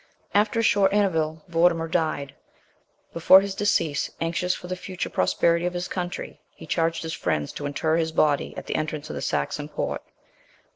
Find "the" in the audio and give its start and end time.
4.65-4.75, 8.65-8.75, 9.15-9.21